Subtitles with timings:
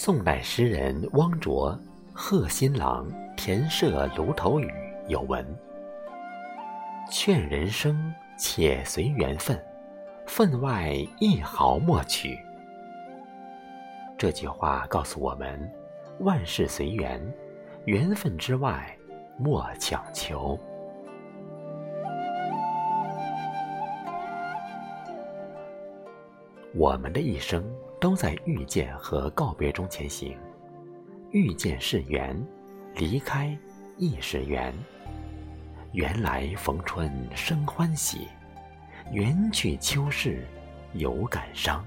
[0.00, 1.72] 宋代诗人汪卓
[2.12, 3.04] 《贺新郎·
[3.36, 4.66] 田舍芦头雨》
[5.08, 5.44] 有文
[7.10, 9.60] ：“劝人生且随缘分，
[10.24, 12.38] 分外一毫莫取。”
[14.16, 15.68] 这句话告诉我们：
[16.20, 17.20] 万事随缘，
[17.84, 18.96] 缘分之外
[19.36, 20.56] 莫强求。
[26.72, 27.64] 我们的一生
[28.00, 30.36] 都在遇见和告别中前行，
[31.30, 32.40] 遇见是缘，
[32.94, 33.56] 离开
[33.96, 34.72] 亦是缘。
[35.92, 38.28] 缘来逢春生欢喜，
[39.10, 40.46] 缘去秋事
[40.92, 41.84] 有感伤。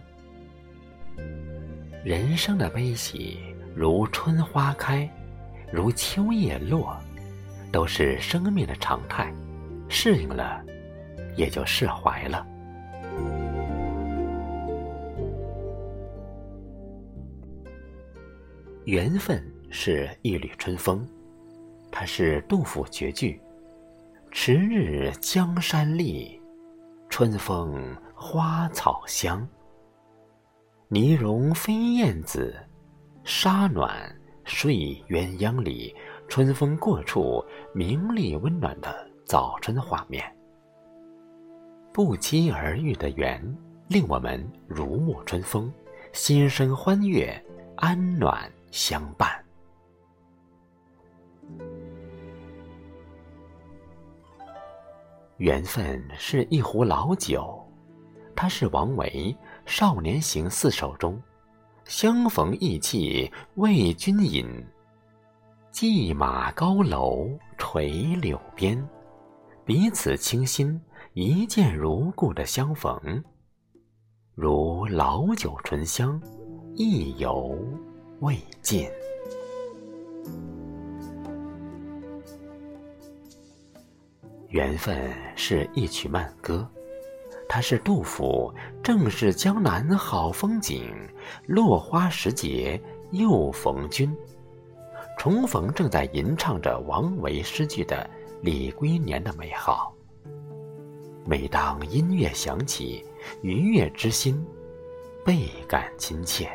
[2.03, 3.39] 人生的悲喜，
[3.75, 5.09] 如春花开，
[5.71, 6.97] 如秋叶落，
[7.71, 9.31] 都是生命的常态，
[9.87, 10.61] 适应了，
[11.37, 12.45] 也就释怀了。
[18.91, 21.07] 缘分是一缕春风，
[21.89, 23.39] 它是杜甫绝句
[24.31, 26.37] ：“迟日江山丽，
[27.07, 29.47] 春风花草香。
[30.89, 32.53] 泥融飞燕子，
[33.23, 34.75] 沙暖睡
[35.07, 35.95] 鸳鸯里。”
[36.27, 37.41] 春风过处，
[37.73, 40.21] 明丽温暖的早春画面。
[41.93, 43.41] 不期而遇的缘，
[43.87, 45.71] 令我们如沐春风，
[46.11, 47.41] 心生欢悦，
[47.77, 48.51] 安暖。
[48.71, 49.29] 相伴，
[55.35, 57.61] 缘分是一壶老酒，
[58.33, 59.35] 它是王维
[59.69, 61.21] 《少年行四首》中
[61.83, 64.47] “相逢意气为君饮，
[65.73, 67.89] 骑马高楼垂
[68.21, 68.81] 柳边，
[69.65, 70.81] 彼此倾心，
[71.13, 73.21] 一见如故”的相逢，
[74.33, 76.21] 如老酒醇香，
[76.73, 77.59] 意犹。
[78.21, 78.87] 未尽。
[84.49, 86.67] 缘分是一曲慢歌，
[87.49, 90.93] 它是杜甫《正是江南好风景，
[91.47, 94.07] 落花时节又逢君》。
[95.17, 98.07] 重逢正在吟唱着王维诗句的
[98.43, 99.95] 李龟年的美好。
[101.25, 103.03] 每当音乐响起，
[103.41, 104.45] 愉悦之心
[105.25, 106.47] 倍感亲切。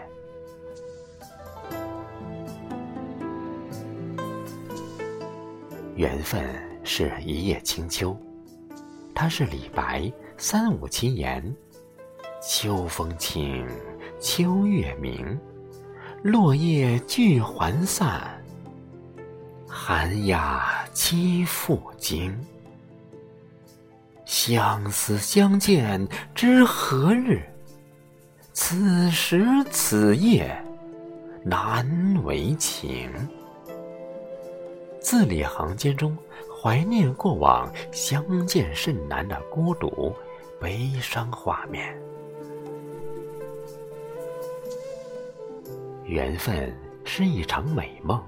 [5.97, 6.45] 缘分
[6.85, 8.15] 是一叶清秋，
[9.15, 11.43] 它是李白三五七言
[12.47, 13.67] ：“秋风清，
[14.21, 15.39] 秋月明，
[16.23, 18.23] 落叶聚还散，
[19.67, 22.39] 寒鸦栖复惊。
[24.27, 27.43] 相思相见知何日？
[28.53, 30.55] 此时此夜
[31.43, 31.89] 难
[32.23, 33.11] 为情。”
[35.07, 36.19] 字里行间中
[36.51, 40.13] 怀念过往相见甚难的孤独、
[40.61, 41.97] 悲伤画面。
[46.03, 48.21] 缘分是一场美梦，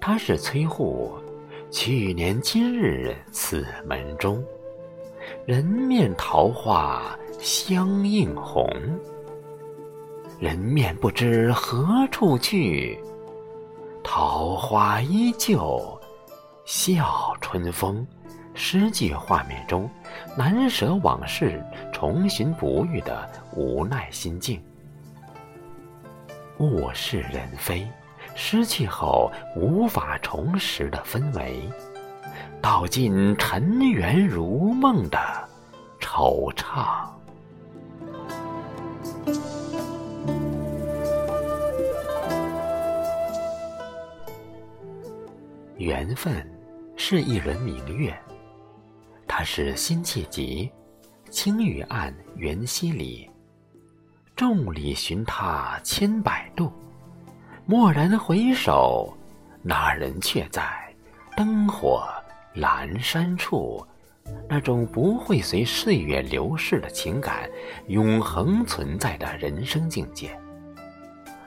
[0.00, 1.12] 它是崔护
[1.70, 4.42] “去年今日此门中，
[5.44, 8.66] 人面桃花相映红。
[10.40, 12.98] 人面不知何处去。”
[14.10, 16.00] 桃花依旧
[16.64, 18.06] 笑春风，
[18.54, 19.88] 诗句画面中
[20.34, 24.64] 难舍往事，重寻不遇的无奈心境。
[26.58, 27.86] 物是人非，
[28.34, 31.70] 失去后无法重拾的氛围，
[32.62, 35.18] 道尽尘缘如梦的
[36.00, 37.06] 惆怅。
[45.78, 46.44] 缘分
[46.96, 48.12] 是一轮明月，
[49.28, 50.68] 它是辛弃疾
[51.30, 53.30] 《青玉案·缘溪》里
[54.34, 56.72] “众里寻他千百度，
[57.66, 59.16] 蓦然回首，
[59.62, 60.68] 那人却在
[61.36, 62.08] 灯火
[62.56, 63.86] 阑珊处”
[64.48, 67.48] 那种不会随岁月流逝的情感，
[67.86, 70.36] 永恒存在的人生境界。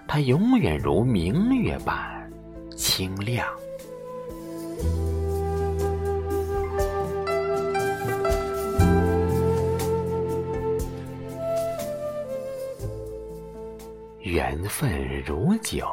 [0.08, 2.32] 它永远如明月般
[2.78, 3.46] 清亮。
[14.24, 15.86] 缘分如酒，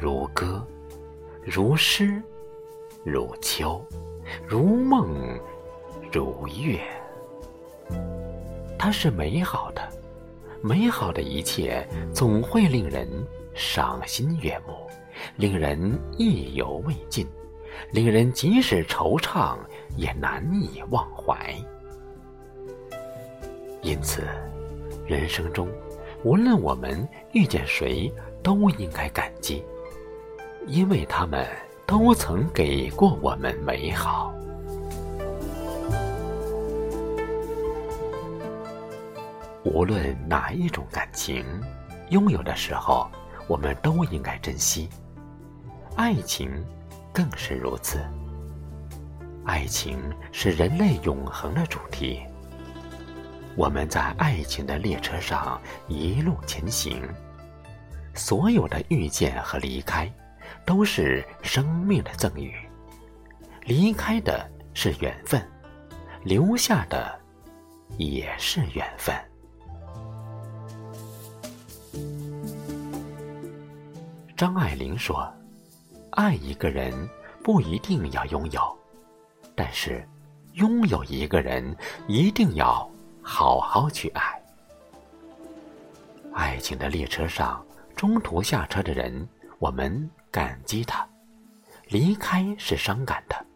[0.00, 0.64] 如歌，
[1.42, 2.22] 如诗，
[3.04, 3.84] 如秋，
[4.46, 5.38] 如梦，
[6.12, 6.78] 如月。
[8.78, 9.82] 它是美好的，
[10.62, 13.08] 美好的一切总会令人
[13.54, 14.74] 赏心悦目，
[15.36, 17.26] 令人意犹未尽，
[17.90, 19.56] 令人即使惆怅
[19.96, 21.54] 也难以忘怀。
[23.82, 24.22] 因此，
[25.06, 25.68] 人生中
[26.24, 29.64] 无论我们遇见谁，都应该感激，
[30.66, 31.46] 因为他们
[31.86, 34.32] 都曾给过我们美好。
[39.64, 41.44] 无论哪一种感情，
[42.10, 43.08] 拥有的时候，
[43.48, 44.88] 我们都应该珍惜。
[45.96, 46.50] 爱情
[47.12, 48.00] 更是如此。
[49.44, 49.98] 爱情
[50.30, 52.20] 是人类永恒的主题。
[53.56, 57.02] 我们在爱情的列车上一路前行，
[58.14, 60.10] 所有的遇见和离开，
[60.64, 62.54] 都是生命的赠予。
[63.64, 65.46] 离开的是缘分，
[66.24, 67.20] 留下的
[67.98, 69.14] 也是缘分。
[74.34, 75.30] 张爱玲说
[76.12, 77.08] ：“爱一个人
[77.42, 78.78] 不一定要拥有，
[79.54, 80.06] 但是
[80.54, 81.74] 拥有一个人
[82.06, 82.88] 一定要
[83.22, 84.42] 好好去爱。
[86.34, 87.64] 爱情的列车上，
[87.96, 89.26] 中途下车的人，
[89.58, 91.02] 我们感激他；
[91.88, 93.46] 离开是伤感的，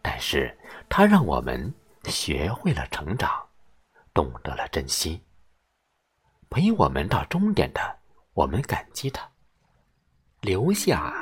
[0.00, 0.56] 但是
[0.88, 1.72] 他让我们
[2.04, 3.28] 学会了成长，
[4.14, 5.20] 懂得了珍惜。
[6.48, 7.98] 陪我们到终点的，
[8.34, 9.28] 我们感激他。”
[10.42, 11.14] 留下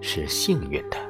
[0.00, 0.96] 是幸运的，《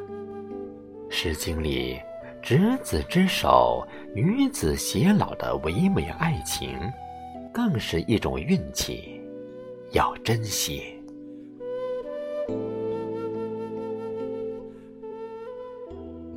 [1.08, 1.98] 诗经》里
[2.42, 6.78] “执子之手，与子偕老”的唯美爱情，
[7.52, 9.20] 更是一种运气，
[9.92, 10.94] 要珍惜。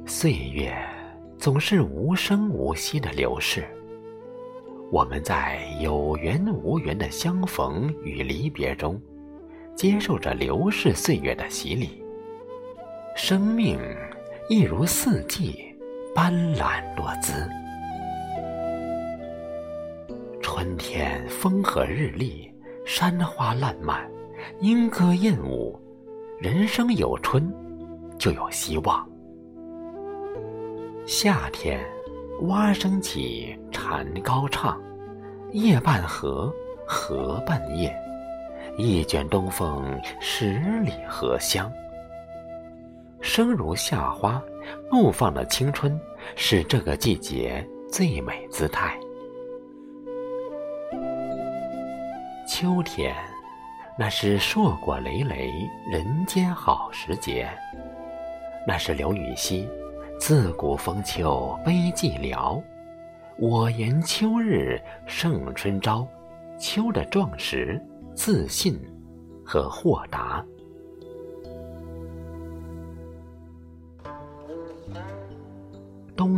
[0.05, 0.73] 岁月
[1.37, 3.63] 总是无声无息的流逝，
[4.91, 9.01] 我们在有缘无缘的相逢与离别中。
[9.73, 12.00] 接受着流逝岁月的洗礼，
[13.15, 13.77] 生命
[14.49, 15.75] 亦如四季，
[16.15, 17.47] 斑斓多姿。
[20.41, 22.51] 春天风和日丽，
[22.85, 24.09] 山花烂漫，
[24.61, 25.79] 莺歌燕舞。
[26.39, 27.53] 人生有春，
[28.17, 29.07] 就有希望。
[31.05, 31.79] 夏天，
[32.43, 34.81] 蛙声起，蝉高唱，
[35.51, 36.51] 夜半河，
[36.87, 37.93] 河半夜。
[38.77, 40.53] 一卷东风，十
[40.83, 41.71] 里荷香。
[43.21, 44.41] 生如夏花，
[44.91, 45.99] 怒放的青春，
[46.35, 48.99] 是这个季节最美姿态。
[52.47, 53.15] 秋天，
[53.97, 55.51] 那是硕果累累，
[55.89, 57.47] 人间好时节。
[58.67, 59.67] 那是刘禹锡
[60.19, 62.61] “自古逢秋悲寂寥，
[63.37, 66.07] 我言秋日胜春朝”，
[66.59, 67.81] 秋的壮实。
[68.13, 68.77] 自信
[69.43, 70.45] 和豁达。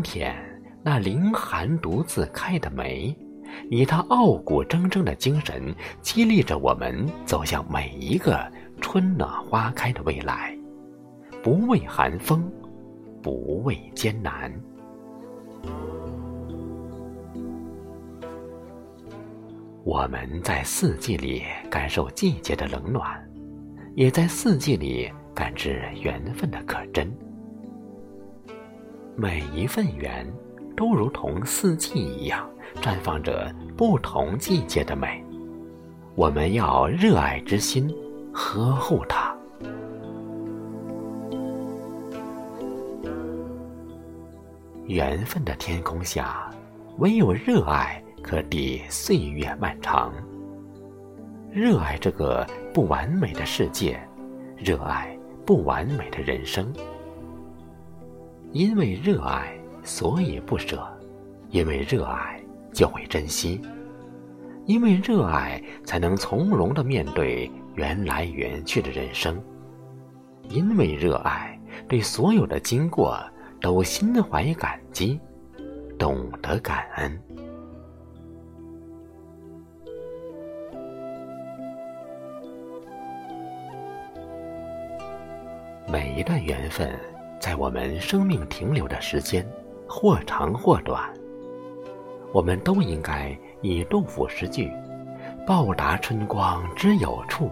[0.03, 0.35] 天
[0.83, 3.15] 那凌寒独自开的梅，
[3.69, 8.45] 以它傲骨铮铮的精神，激励着我们走向每一个
[8.81, 10.55] 春暖花开的未来，
[11.41, 12.51] 不畏寒风，
[13.21, 14.51] 不畏艰难。
[19.85, 23.05] 我们在四季里感受季节的冷暖，
[23.95, 27.09] 也在四季里感知缘分的可真。
[29.15, 30.25] 每一份缘，
[30.75, 32.49] 都如同四季一样，
[32.81, 35.23] 绽放着不同季节的美。
[36.15, 37.93] 我们要热爱之心，
[38.33, 39.35] 呵护它。
[44.85, 46.49] 缘分的天空下，
[46.97, 47.99] 唯有热爱。
[48.23, 50.13] 可抵岁月漫长。
[51.51, 53.99] 热爱这个不完美的世界，
[54.55, 56.73] 热爱不完美的人生。
[58.53, 60.77] 因为热爱，所以不舍；
[61.49, 62.39] 因为热爱，
[62.71, 63.59] 就会珍惜；
[64.67, 69.41] 因为热爱，才能从容的面对缘来缘去的人生。
[70.49, 73.19] 因为热爱，对所有的经过
[73.59, 75.19] 都心怀感激，
[75.97, 77.19] 懂得感恩。
[85.87, 86.91] 每一段缘分，
[87.43, 89.45] 在我们生命停留的时间，
[89.85, 91.13] 或长或短，
[92.31, 94.71] 我们都应该以杜甫诗句
[95.45, 97.51] “报答春光知有处，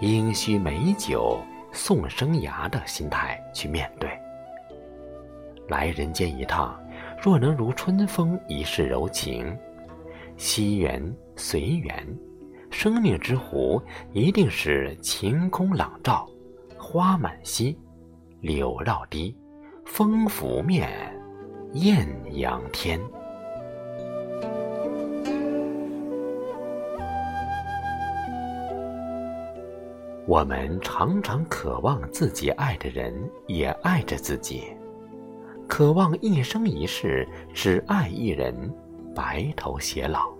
[0.00, 1.38] 应须美酒
[1.70, 4.10] 送生涯”的心态去面对。
[5.68, 6.76] 来人间一趟，
[7.22, 9.56] 若能如春风一世柔情，
[10.36, 11.00] 惜缘
[11.36, 12.04] 随缘，
[12.68, 13.80] 生命之湖
[14.12, 16.28] 一定是晴空朗照，
[16.76, 17.78] 花满溪，
[18.44, 19.34] 柳绕堤，
[19.86, 20.86] 风拂面，
[21.72, 23.00] 艳阳天。
[30.26, 33.14] 我们常常渴望自己爱的人
[33.46, 34.64] 也爱着自己，
[35.66, 38.54] 渴望一生一世只爱一人，
[39.14, 40.30] 白头偕老。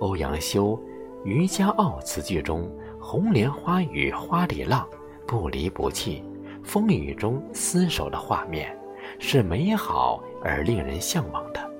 [0.00, 0.72] 欧阳修
[1.24, 2.70] 《渔家傲》词句中
[3.00, 4.86] “红莲花与花里浪，
[5.26, 6.22] 不离不弃，
[6.68, 8.76] 风雨中厮守”的画面，
[9.18, 11.70] 是美好而令人向往的。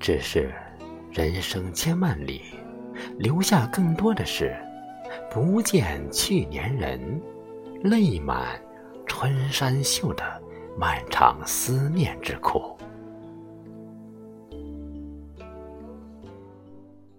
[0.00, 0.52] 只是，
[1.12, 2.42] 人生千万里，
[3.18, 4.52] 留下更多的是。
[5.30, 7.22] 不见去年人，
[7.84, 8.60] 泪满
[9.06, 10.42] 春衫袖的
[10.76, 12.76] 漫长思念之苦。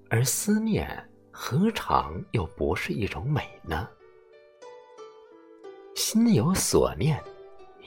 [0.09, 0.85] 而思念
[1.31, 3.87] 何尝又不是一种美呢？
[6.13, 7.19] 心有所念，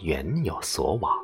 [0.02, 1.16] 缘有所往。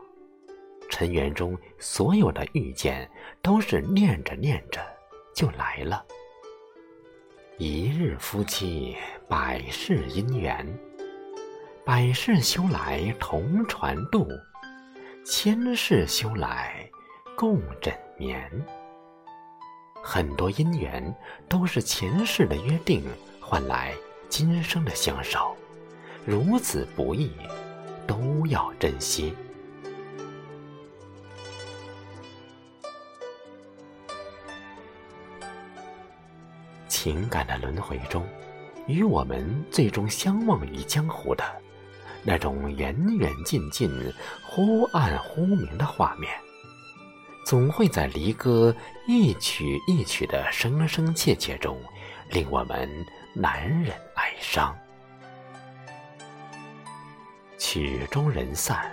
[0.88, 3.10] 尘缘中所有的遇见，
[3.42, 4.80] 都是念着念着
[5.34, 6.06] 就来了。
[7.58, 8.96] 一日夫妻
[9.28, 10.64] 百世姻缘，
[11.84, 14.28] 百世修来同船渡，
[15.24, 16.88] 千世修来
[17.36, 18.48] 共枕眠。
[20.00, 21.12] 很多姻缘
[21.48, 23.02] 都是前世的约定
[23.40, 23.92] 换来
[24.28, 25.51] 今生的相守，
[26.24, 27.30] 如此不易，
[28.06, 29.34] 都要珍惜。
[36.86, 38.24] 情感的轮回中，
[38.86, 41.42] 与我们最终相忘于江湖的
[42.22, 43.90] 那种远远近近、
[44.46, 46.32] 忽暗忽明的画面，
[47.44, 48.72] 总会在离歌
[49.08, 51.76] 一曲一曲的声声切切中，
[52.30, 52.88] 令我们
[53.34, 54.72] 难忍哀伤。
[57.62, 58.90] 曲终人散，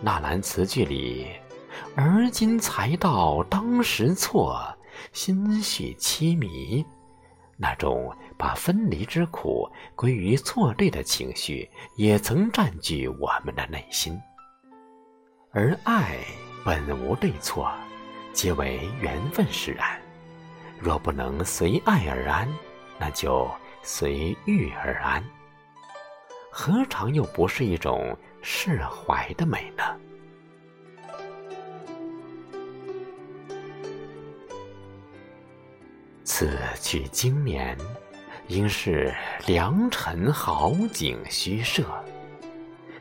[0.00, 1.28] 纳兰词句里
[1.94, 4.58] “而今才道当时错，
[5.12, 6.82] 心绪凄迷”。
[7.58, 14.18] 那种把分离之苦归于错对的情绪，也曾占据我们的内心。
[15.52, 16.16] 而爱
[16.64, 17.70] 本无对错，
[18.32, 20.00] 皆为缘分使然。
[20.78, 22.48] 若不能随爱而安，
[22.98, 23.46] 那就
[23.82, 25.22] 随遇而安。
[26.50, 29.84] 何尝又不是一种释怀的美呢？
[36.24, 37.78] 此去经年，
[38.48, 39.14] 应是
[39.46, 41.84] 良辰好景虚设。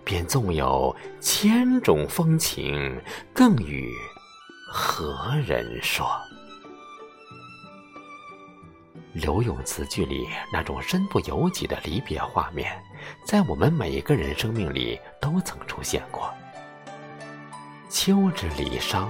[0.06, 3.00] 便纵有千种风情，
[3.32, 3.92] 更与
[4.72, 6.10] 何人说？
[9.14, 12.82] 刘永词句里那种身不由己的离别画面，
[13.26, 16.34] 在我们每个人生命里都曾出现过。
[17.90, 19.08] 秋之离殇，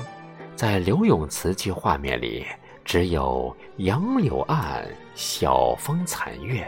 [0.55, 2.45] 在柳永词句画面里。
[2.85, 6.67] 只有杨柳岸，晓风残月，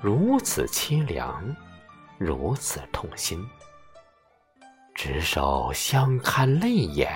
[0.00, 1.44] 如此凄凉，
[2.16, 3.46] 如此痛心。
[4.94, 7.10] 执手相看泪眼，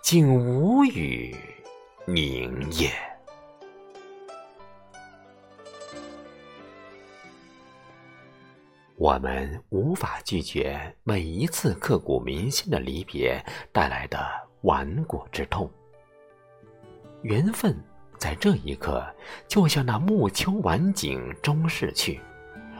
[0.00, 1.34] 竟无语
[2.06, 2.88] 凝噎。
[8.98, 14.26] 我们无法拒绝每一次刻骨铭心的离别带来的
[14.62, 15.70] 顽固之痛。
[17.20, 17.76] 缘分
[18.18, 19.06] 在这一刻，
[19.46, 22.18] 就像那暮秋晚景终逝去，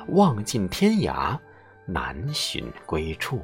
[0.09, 1.39] 望尽天涯，
[1.85, 3.43] 难寻归处。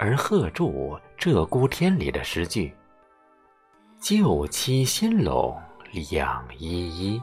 [0.00, 2.74] 而贺铸《鹧鸪天》里的诗句
[4.00, 5.56] ：“旧期新笼
[5.92, 7.22] 两依依，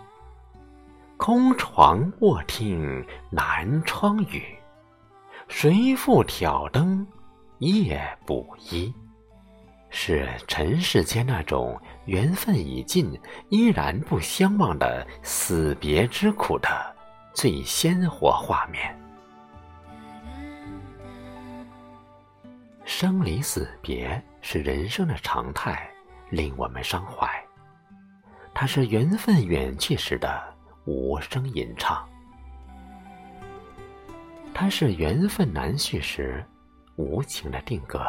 [1.18, 4.56] 空床卧听南窗雨，
[5.48, 7.06] 谁复挑灯
[7.58, 8.94] 夜补衣？”
[9.90, 13.20] 是尘世间那种缘分已尽，
[13.50, 16.70] 依然不相忘的死别之苦的
[17.34, 18.96] 最鲜活画面。
[22.86, 25.90] 生离死别是人生的常态，
[26.30, 27.28] 令我们伤怀。
[28.54, 30.56] 它是缘分远去时的
[30.88, 32.02] 无声吟唱，
[34.54, 36.42] 它是缘分难续时
[36.96, 38.02] 无情的定格。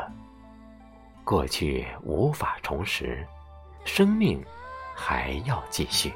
[1.25, 3.26] 过去无法重拾，
[3.85, 4.40] 生命
[4.94, 6.12] 还要继续。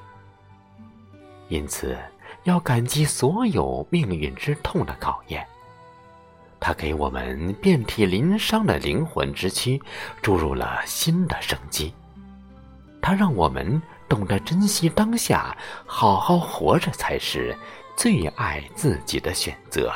[1.48, 1.98] 因此，
[2.44, 5.44] 要感激所有命运之痛的考验，
[6.60, 9.82] 它给我们遍体鳞伤的灵魂之躯
[10.22, 11.92] 注入了新的生机。
[13.02, 17.56] 它让我们懂得珍惜当下，好好活着才是
[17.96, 19.90] 最爱自己的选择。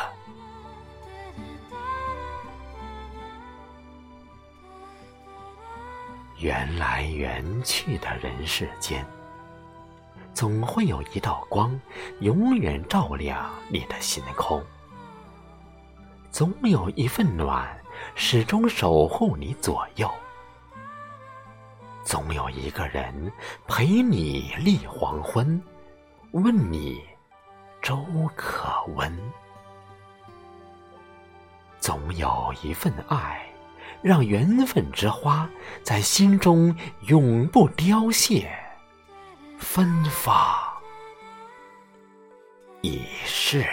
[6.38, 9.04] 缘来缘去的人世间，
[10.32, 11.78] 总会有一道光，
[12.20, 14.62] 永远照亮你的心空；
[16.30, 17.68] 总有一份暖，
[18.14, 20.08] 始终守护你左右；
[22.06, 23.32] 总有一个人
[23.66, 25.60] 陪你立黄昏，
[26.30, 27.02] 问你
[27.82, 27.98] 粥
[28.36, 29.10] 可温；
[31.80, 33.42] 总有一份爱。
[34.02, 35.50] 让缘分之花
[35.82, 38.48] 在心中永不凋谢，
[39.58, 40.56] 芬芳
[42.82, 43.66] 一世。